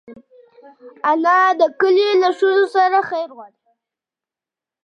[1.11, 3.59] انا د کلي له ښځو سره خیر غواړي